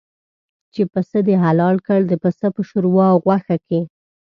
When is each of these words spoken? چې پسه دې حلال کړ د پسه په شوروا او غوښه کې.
چې 0.73 0.81
پسه 0.91 1.19
دې 1.27 1.35
حلال 1.43 1.75
کړ 1.87 1.99
د 2.07 2.13
پسه 2.23 2.47
په 2.55 2.61
شوروا 2.69 3.05
او 3.13 3.17
غوښه 3.25 3.57
کې. 3.67 3.79